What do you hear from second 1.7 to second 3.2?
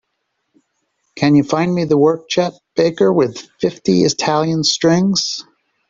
me the work, Chet Baker